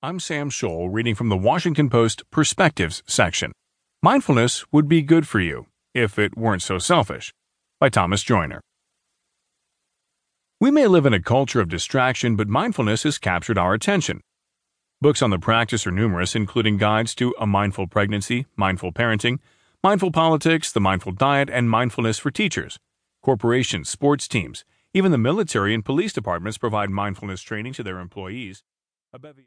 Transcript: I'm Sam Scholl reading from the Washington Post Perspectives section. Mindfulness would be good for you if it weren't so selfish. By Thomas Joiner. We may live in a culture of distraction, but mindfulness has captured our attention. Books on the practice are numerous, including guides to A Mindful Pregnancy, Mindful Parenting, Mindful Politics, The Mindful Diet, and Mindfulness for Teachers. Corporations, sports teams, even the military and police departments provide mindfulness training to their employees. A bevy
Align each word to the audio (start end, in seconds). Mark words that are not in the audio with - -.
I'm 0.00 0.20
Sam 0.20 0.48
Scholl 0.48 0.88
reading 0.92 1.16
from 1.16 1.28
the 1.28 1.36
Washington 1.36 1.90
Post 1.90 2.22
Perspectives 2.30 3.02
section. 3.08 3.50
Mindfulness 4.00 4.64
would 4.70 4.86
be 4.86 5.02
good 5.02 5.26
for 5.26 5.40
you 5.40 5.66
if 5.92 6.20
it 6.20 6.38
weren't 6.38 6.62
so 6.62 6.78
selfish. 6.78 7.34
By 7.80 7.88
Thomas 7.88 8.22
Joiner. 8.22 8.60
We 10.60 10.70
may 10.70 10.86
live 10.86 11.04
in 11.04 11.14
a 11.14 11.20
culture 11.20 11.60
of 11.60 11.68
distraction, 11.68 12.36
but 12.36 12.46
mindfulness 12.46 13.02
has 13.02 13.18
captured 13.18 13.58
our 13.58 13.74
attention. 13.74 14.20
Books 15.00 15.20
on 15.20 15.30
the 15.30 15.38
practice 15.40 15.84
are 15.84 15.90
numerous, 15.90 16.36
including 16.36 16.76
guides 16.76 17.12
to 17.16 17.34
A 17.40 17.46
Mindful 17.48 17.88
Pregnancy, 17.88 18.46
Mindful 18.54 18.92
Parenting, 18.92 19.40
Mindful 19.82 20.12
Politics, 20.12 20.70
The 20.70 20.80
Mindful 20.80 21.10
Diet, 21.10 21.50
and 21.50 21.68
Mindfulness 21.68 22.20
for 22.20 22.30
Teachers. 22.30 22.78
Corporations, 23.20 23.88
sports 23.88 24.28
teams, 24.28 24.64
even 24.94 25.10
the 25.10 25.18
military 25.18 25.74
and 25.74 25.84
police 25.84 26.12
departments 26.12 26.56
provide 26.56 26.88
mindfulness 26.88 27.42
training 27.42 27.72
to 27.72 27.82
their 27.82 27.98
employees. 27.98 28.62
A 29.10 29.18
bevy 29.18 29.36